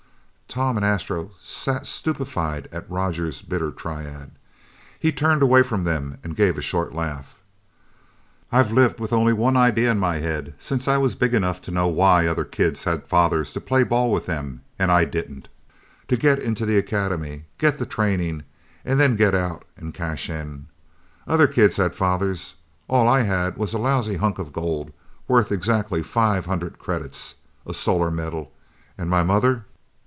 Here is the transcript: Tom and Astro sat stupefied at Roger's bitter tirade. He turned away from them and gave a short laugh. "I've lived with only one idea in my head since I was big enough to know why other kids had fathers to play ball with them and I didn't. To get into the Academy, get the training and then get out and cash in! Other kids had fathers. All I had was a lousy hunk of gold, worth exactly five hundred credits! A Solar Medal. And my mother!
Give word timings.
Tom 0.53 0.75
and 0.75 0.85
Astro 0.85 1.31
sat 1.41 1.87
stupefied 1.87 2.67
at 2.73 2.91
Roger's 2.91 3.41
bitter 3.41 3.71
tirade. 3.71 4.31
He 4.99 5.13
turned 5.13 5.41
away 5.41 5.63
from 5.63 5.83
them 5.83 6.17
and 6.25 6.35
gave 6.35 6.57
a 6.57 6.61
short 6.61 6.93
laugh. 6.93 7.39
"I've 8.51 8.69
lived 8.73 8.99
with 8.99 9.13
only 9.13 9.31
one 9.31 9.55
idea 9.55 9.89
in 9.89 9.97
my 9.97 10.17
head 10.17 10.53
since 10.59 10.89
I 10.89 10.97
was 10.97 11.15
big 11.15 11.33
enough 11.33 11.61
to 11.61 11.71
know 11.71 11.87
why 11.87 12.27
other 12.27 12.43
kids 12.43 12.83
had 12.83 13.07
fathers 13.07 13.53
to 13.53 13.61
play 13.61 13.83
ball 13.85 14.11
with 14.11 14.25
them 14.25 14.59
and 14.77 14.91
I 14.91 15.05
didn't. 15.05 15.47
To 16.09 16.17
get 16.17 16.37
into 16.39 16.65
the 16.65 16.77
Academy, 16.77 17.45
get 17.57 17.77
the 17.79 17.85
training 17.85 18.43
and 18.83 18.99
then 18.99 19.15
get 19.15 19.33
out 19.33 19.63
and 19.77 19.93
cash 19.93 20.29
in! 20.29 20.67
Other 21.29 21.47
kids 21.47 21.77
had 21.77 21.95
fathers. 21.95 22.55
All 22.89 23.07
I 23.07 23.21
had 23.21 23.55
was 23.57 23.73
a 23.73 23.77
lousy 23.77 24.17
hunk 24.17 24.37
of 24.37 24.51
gold, 24.51 24.91
worth 25.29 25.49
exactly 25.49 26.03
five 26.03 26.45
hundred 26.45 26.77
credits! 26.77 27.35
A 27.65 27.73
Solar 27.73 28.11
Medal. 28.11 28.51
And 28.97 29.09
my 29.09 29.23
mother! 29.23 29.63